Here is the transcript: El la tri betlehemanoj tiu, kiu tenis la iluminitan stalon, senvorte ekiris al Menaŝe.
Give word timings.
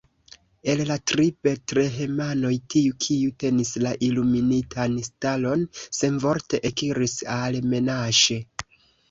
El 0.71 0.79
la 0.91 0.95
tri 1.09 1.25
betlehemanoj 1.47 2.53
tiu, 2.75 2.95
kiu 3.05 3.33
tenis 3.43 3.75
la 3.83 3.91
iluminitan 4.09 4.97
stalon, 5.09 5.67
senvorte 6.01 6.63
ekiris 6.73 7.17
al 7.37 7.61
Menaŝe. 7.77 8.41